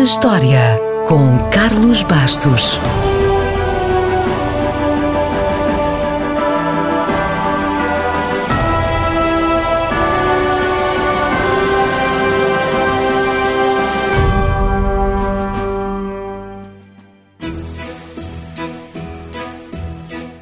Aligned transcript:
na 0.00 0.04
História, 0.04 0.80
com 1.06 1.36
Carlos 1.50 2.02
Bastos. 2.02 2.80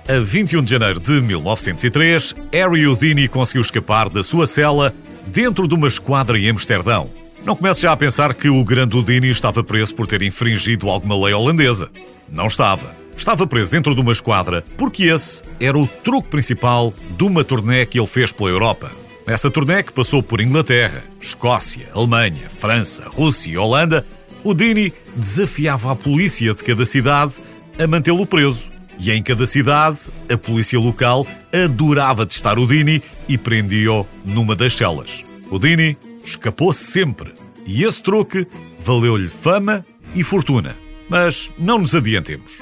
A 0.08 0.20
21 0.20 0.62
de 0.62 0.70
janeiro 0.70 1.00
de 1.00 1.20
1903, 1.20 2.36
Harry 2.52 2.86
Houdini 2.86 3.26
conseguiu 3.26 3.62
escapar 3.62 4.08
da 4.08 4.22
sua 4.22 4.46
cela 4.46 4.94
dentro 5.26 5.66
de 5.66 5.74
uma 5.74 5.88
esquadra 5.88 6.38
em 6.38 6.48
Amsterdão. 6.48 7.17
Não 7.44 7.56
comece 7.56 7.82
já 7.82 7.92
a 7.92 7.96
pensar 7.96 8.34
que 8.34 8.48
o 8.48 8.62
grande 8.64 8.96
Houdini 8.96 9.30
estava 9.30 9.64
preso 9.64 9.94
por 9.94 10.06
ter 10.06 10.22
infringido 10.22 10.88
alguma 10.88 11.24
lei 11.24 11.32
holandesa. 11.32 11.90
Não 12.28 12.46
estava. 12.46 12.94
Estava 13.16 13.46
preso 13.46 13.72
dentro 13.72 13.94
de 13.94 14.00
uma 14.00 14.12
esquadra 14.12 14.64
porque 14.76 15.04
esse 15.04 15.42
era 15.58 15.78
o 15.78 15.86
truque 15.86 16.28
principal 16.28 16.92
de 17.16 17.24
uma 17.24 17.42
turnê 17.42 17.86
que 17.86 17.98
ele 17.98 18.06
fez 18.06 18.30
pela 18.30 18.50
Europa. 18.50 18.90
Nessa 19.26 19.50
turnê 19.50 19.82
que 19.82 19.92
passou 19.92 20.22
por 20.22 20.40
Inglaterra, 20.40 21.02
Escócia, 21.20 21.88
Alemanha, 21.94 22.48
França, 22.58 23.04
Rússia 23.08 23.50
e 23.50 23.58
Holanda, 23.58 24.06
Houdini 24.44 24.92
desafiava 25.16 25.92
a 25.92 25.96
polícia 25.96 26.54
de 26.54 26.62
cada 26.62 26.86
cidade 26.86 27.34
a 27.78 27.86
mantê-lo 27.86 28.26
preso 28.26 28.70
e 28.98 29.12
em 29.12 29.22
cada 29.22 29.46
cidade, 29.46 29.98
a 30.28 30.36
polícia 30.36 30.78
local 30.78 31.26
adorava 31.52 32.26
testar 32.26 32.58
o 32.58 32.66
Dini 32.66 33.00
e 33.28 33.38
prendia-o 33.38 34.04
numa 34.24 34.56
das 34.56 34.74
celas. 34.74 35.22
O 35.50 35.58
Dini 35.58 35.96
escapou 36.30 36.72
sempre 36.72 37.32
e 37.66 37.84
esse 37.84 38.02
truque 38.02 38.46
valeu-lhe 38.78 39.28
fama 39.28 39.84
e 40.14 40.22
fortuna. 40.22 40.76
Mas 41.08 41.50
não 41.58 41.78
nos 41.78 41.94
adiantemos. 41.94 42.58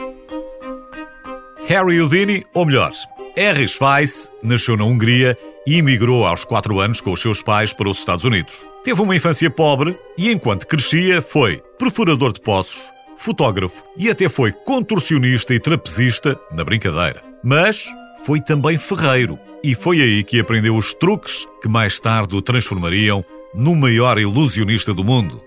Harry 1.66 2.00
Houdini, 2.00 2.44
ou 2.54 2.64
melhor, 2.64 2.92
Harry 3.36 3.66
Schweiss, 3.66 4.30
nasceu 4.42 4.76
na 4.76 4.84
Hungria 4.84 5.36
e 5.66 5.76
emigrou 5.76 6.24
aos 6.24 6.44
4 6.44 6.78
anos 6.78 7.00
com 7.00 7.12
os 7.12 7.20
seus 7.20 7.42
pais 7.42 7.72
para 7.72 7.88
os 7.88 7.98
Estados 7.98 8.24
Unidos. 8.24 8.64
Teve 8.84 9.02
uma 9.02 9.16
infância 9.16 9.50
pobre 9.50 9.96
e, 10.16 10.30
enquanto 10.30 10.66
crescia, 10.66 11.20
foi 11.20 11.60
perfurador 11.76 12.32
de 12.32 12.40
poços, 12.40 12.88
fotógrafo 13.16 13.82
e 13.98 14.08
até 14.08 14.28
foi 14.28 14.52
contorcionista 14.52 15.52
e 15.52 15.58
trapezista 15.58 16.38
na 16.52 16.62
brincadeira. 16.62 17.22
Mas 17.42 17.88
foi 18.24 18.40
também 18.40 18.78
ferreiro 18.78 19.36
e 19.62 19.74
foi 19.74 20.00
aí 20.00 20.22
que 20.22 20.38
aprendeu 20.38 20.76
os 20.76 20.94
truques 20.94 21.48
que 21.60 21.68
mais 21.68 21.98
tarde 21.98 22.36
o 22.36 22.42
transformariam 22.42 23.24
no 23.56 23.74
maior 23.74 24.18
ilusionista 24.18 24.92
do 24.92 25.02
mundo. 25.02 25.42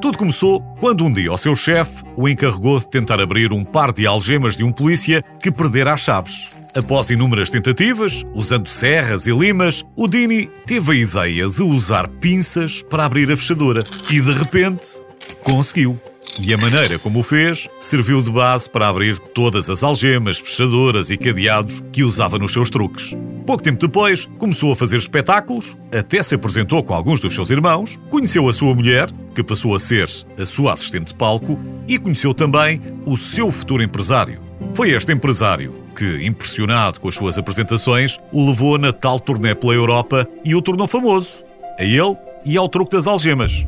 Tudo 0.00 0.18
começou 0.18 0.60
quando 0.80 1.04
um 1.04 1.12
dia 1.12 1.32
o 1.32 1.38
seu 1.38 1.54
chefe 1.54 2.02
o 2.16 2.28
encarregou 2.28 2.80
de 2.80 2.90
tentar 2.90 3.20
abrir 3.20 3.52
um 3.52 3.62
par 3.62 3.92
de 3.92 4.04
algemas 4.04 4.56
de 4.56 4.64
um 4.64 4.72
polícia 4.72 5.22
que 5.40 5.50
perdera 5.50 5.94
as 5.94 6.00
chaves. 6.00 6.50
Após 6.74 7.10
inúmeras 7.10 7.50
tentativas, 7.50 8.24
usando 8.34 8.68
serras 8.68 9.26
e 9.26 9.30
limas, 9.30 9.84
o 9.94 10.08
Dini 10.08 10.50
teve 10.66 10.92
a 10.92 10.96
ideia 10.96 11.48
de 11.48 11.62
usar 11.62 12.08
pinças 12.08 12.82
para 12.82 13.04
abrir 13.04 13.30
a 13.30 13.36
fechadura 13.36 13.84
e 14.10 14.20
de 14.20 14.32
repente 14.32 15.00
conseguiu. 15.44 16.00
E 16.40 16.52
a 16.52 16.56
maneira 16.56 16.98
como 16.98 17.20
o 17.20 17.22
fez 17.22 17.68
serviu 17.78 18.22
de 18.22 18.32
base 18.32 18.68
para 18.68 18.88
abrir 18.88 19.18
todas 19.18 19.68
as 19.68 19.82
algemas, 19.82 20.38
fechaduras 20.38 21.10
e 21.10 21.16
cadeados 21.16 21.84
que 21.92 22.02
usava 22.02 22.38
nos 22.38 22.52
seus 22.52 22.70
truques. 22.70 23.14
Pouco 23.46 23.62
tempo 23.62 23.78
depois, 23.78 24.26
começou 24.38 24.72
a 24.72 24.76
fazer 24.76 24.98
espetáculos, 24.98 25.76
até 25.92 26.22
se 26.22 26.34
apresentou 26.34 26.82
com 26.82 26.94
alguns 26.94 27.20
dos 27.20 27.34
seus 27.34 27.50
irmãos, 27.50 27.98
conheceu 28.08 28.48
a 28.48 28.52
sua 28.52 28.72
mulher, 28.72 29.10
que 29.34 29.42
passou 29.42 29.74
a 29.74 29.80
ser 29.80 30.08
a 30.38 30.44
sua 30.44 30.72
assistente 30.72 31.08
de 31.08 31.14
palco, 31.14 31.58
e 31.88 31.98
conheceu 31.98 32.32
também 32.32 32.80
o 33.04 33.16
seu 33.16 33.50
futuro 33.50 33.82
empresário. 33.82 34.40
Foi 34.74 34.90
este 34.90 35.12
empresário 35.12 35.74
que, 35.96 36.24
impressionado 36.24 37.00
com 37.00 37.08
as 37.08 37.16
suas 37.16 37.36
apresentações, 37.36 38.18
o 38.32 38.46
levou 38.46 38.78
na 38.78 38.92
tal 38.92 39.18
turnê 39.18 39.54
pela 39.54 39.74
Europa 39.74 40.28
e 40.44 40.54
o 40.54 40.62
tornou 40.62 40.86
famoso. 40.86 41.42
A 41.78 41.82
ele 41.82 42.16
e 42.44 42.56
ao 42.56 42.68
truque 42.68 42.92
das 42.92 43.08
algemas. 43.08 43.66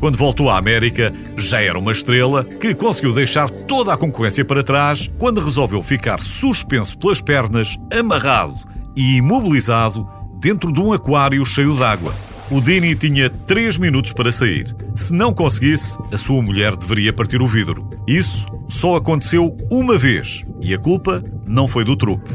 Quando 0.00 0.16
voltou 0.16 0.48
à 0.48 0.56
América, 0.56 1.12
já 1.36 1.60
era 1.60 1.78
uma 1.78 1.92
estrela 1.92 2.42
que 2.42 2.74
conseguiu 2.74 3.12
deixar 3.12 3.50
toda 3.50 3.92
a 3.92 3.98
concorrência 3.98 4.44
para 4.46 4.62
trás 4.62 5.10
quando 5.18 5.42
resolveu 5.42 5.82
ficar 5.82 6.20
suspenso 6.20 6.96
pelas 6.96 7.20
pernas, 7.20 7.78
amarrado 7.92 8.69
e 9.00 9.16
imobilizado 9.16 10.06
dentro 10.38 10.70
de 10.70 10.78
um 10.78 10.92
aquário 10.92 11.42
cheio 11.46 11.74
de 11.74 11.82
água. 11.82 12.14
O 12.50 12.60
Dini 12.60 12.94
tinha 12.94 13.30
3 13.30 13.78
minutos 13.78 14.12
para 14.12 14.30
sair. 14.30 14.76
Se 14.94 15.14
não 15.14 15.32
conseguisse, 15.32 15.96
a 16.12 16.18
sua 16.18 16.42
mulher 16.42 16.76
deveria 16.76 17.10
partir 17.10 17.40
o 17.40 17.46
vidro. 17.46 17.88
Isso 18.06 18.46
só 18.68 18.96
aconteceu 18.96 19.56
uma 19.70 19.96
vez 19.96 20.44
e 20.60 20.74
a 20.74 20.78
culpa 20.78 21.24
não 21.46 21.66
foi 21.66 21.82
do 21.82 21.96
truque. 21.96 22.30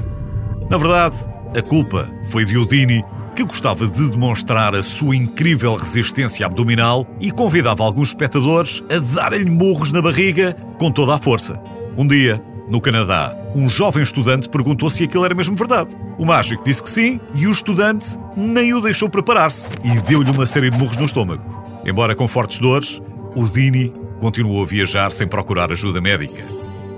Na 0.67 0.77
verdade, 0.77 1.17
a 1.55 1.61
culpa 1.61 2.09
foi 2.29 2.45
de 2.45 2.57
Udini 2.57 3.03
que 3.35 3.43
gostava 3.43 3.85
de 3.87 4.09
demonstrar 4.09 4.73
a 4.73 4.81
sua 4.81 5.15
incrível 5.15 5.75
resistência 5.75 6.47
abdominal 6.47 7.05
e 7.19 7.29
convidava 7.29 7.83
alguns 7.83 8.07
espectadores 8.07 8.81
a 8.89 8.97
darem-lhe 8.97 9.51
morros 9.51 9.91
na 9.91 10.01
barriga 10.01 10.53
com 10.79 10.89
toda 10.89 11.13
a 11.13 11.19
força. 11.19 11.61
Um 11.95 12.07
dia, 12.07 12.41
no 12.67 12.81
Canadá, 12.81 13.35
um 13.53 13.69
jovem 13.69 14.01
estudante 14.01 14.49
perguntou 14.49 14.89
se 14.89 15.03
aquilo 15.03 15.23
era 15.23 15.35
mesmo 15.35 15.55
verdade. 15.55 15.95
O 16.17 16.25
mágico 16.25 16.63
disse 16.63 16.81
que 16.81 16.89
sim 16.89 17.19
e 17.35 17.45
o 17.45 17.51
estudante 17.51 18.17
nem 18.35 18.73
o 18.73 18.81
deixou 18.81 19.07
preparar-se 19.07 19.69
e 19.83 19.99
deu-lhe 20.01 20.31
uma 20.31 20.45
série 20.45 20.71
de 20.71 20.77
murros 20.77 20.97
no 20.97 21.05
estômago. 21.05 21.43
Embora 21.85 22.15
com 22.15 22.27
fortes 22.27 22.59
dores, 22.59 22.99
o 23.35 23.43
Dini 23.45 23.93
continuou 24.19 24.63
a 24.63 24.65
viajar 24.65 25.11
sem 25.11 25.27
procurar 25.27 25.71
ajuda 25.71 26.01
médica. 26.01 26.43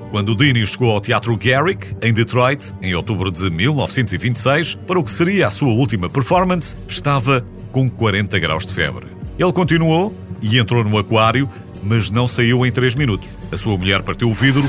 Quando 0.09 0.35
Dini 0.35 0.65
chegou 0.65 0.91
ao 0.91 1.01
Teatro 1.01 1.35
Garrick, 1.35 1.93
em 2.01 2.13
Detroit, 2.13 2.73
em 2.81 2.95
outubro 2.95 3.29
de 3.29 3.49
1926, 3.49 4.75
para 4.75 4.97
o 4.97 5.03
que 5.03 5.11
seria 5.11 5.47
a 5.47 5.51
sua 5.51 5.73
última 5.73 6.09
performance, 6.09 6.77
estava 6.87 7.45
com 7.73 7.89
40 7.89 8.39
graus 8.39 8.65
de 8.65 8.73
febre. 8.73 9.07
Ele 9.37 9.51
continuou 9.51 10.15
e 10.41 10.57
entrou 10.57 10.81
no 10.85 10.97
aquário, 10.97 11.49
mas 11.83 12.09
não 12.09 12.25
saiu 12.25 12.65
em 12.65 12.71
3 12.71 12.95
minutos. 12.95 13.35
A 13.51 13.57
sua 13.57 13.77
mulher 13.77 14.01
partiu 14.01 14.29
o 14.29 14.33
vidro 14.33 14.63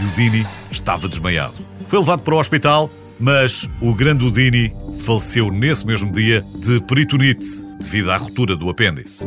e 0.00 0.04
o 0.04 0.10
Dini 0.16 0.46
estava 0.70 1.08
desmaiado. 1.08 1.54
Foi 1.88 1.98
levado 1.98 2.22
para 2.22 2.34
o 2.34 2.38
hospital, 2.38 2.90
mas 3.18 3.68
o 3.80 3.94
grande 3.94 4.30
Dini 4.30 4.72
faleceu 5.00 5.50
nesse 5.50 5.86
mesmo 5.86 6.10
dia 6.12 6.44
de 6.56 6.80
peritonite 6.80 7.46
devido 7.80 8.10
à 8.10 8.16
ruptura 8.16 8.56
do 8.56 8.70
apêndice. 8.70 9.26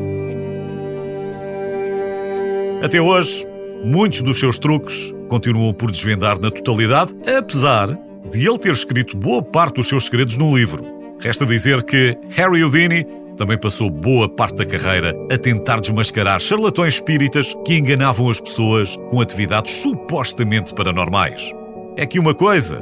Até 2.83 2.99
hoje, 2.99 3.45
muitos 3.83 4.21
dos 4.21 4.39
seus 4.39 4.57
truques 4.57 5.13
continuam 5.29 5.73
por 5.73 5.91
desvendar 5.91 6.39
na 6.39 6.51
totalidade, 6.51 7.13
apesar 7.37 7.97
de 8.31 8.47
ele 8.47 8.57
ter 8.57 8.73
escrito 8.73 9.15
boa 9.15 9.41
parte 9.41 9.75
dos 9.75 9.87
seus 9.87 10.05
segredos 10.05 10.37
num 10.37 10.55
livro. 10.55 10.85
Resta 11.19 11.45
dizer 11.45 11.83
que 11.83 12.17
Harry 12.31 12.63
Houdini 12.63 13.05
também 13.37 13.57
passou 13.57 13.89
boa 13.89 14.29
parte 14.29 14.55
da 14.57 14.65
carreira 14.65 15.15
a 15.31 15.37
tentar 15.37 15.79
desmascarar 15.79 16.39
charlatões 16.39 16.95
espíritas 16.95 17.55
que 17.65 17.77
enganavam 17.77 18.29
as 18.29 18.39
pessoas 18.39 18.95
com 19.09 19.19
atividades 19.21 19.73
supostamente 19.73 20.73
paranormais. 20.73 21.51
É 21.97 22.05
que 22.05 22.19
uma 22.19 22.33
coisa 22.33 22.79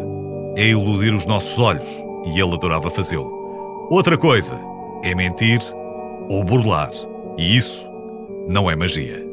é 0.55 0.67
iludir 0.67 1.13
os 1.13 1.25
nossos 1.25 1.57
olhos, 1.59 1.89
e 2.25 2.39
ele 2.39 2.53
adorava 2.53 2.89
fazê-lo. 2.89 3.87
Outra 3.89 4.17
coisa 4.17 4.59
é 5.03 5.15
mentir 5.15 5.59
ou 6.29 6.43
burlar, 6.43 6.91
e 7.37 7.57
isso 7.57 7.89
não 8.47 8.69
é 8.69 8.75
magia. 8.75 9.30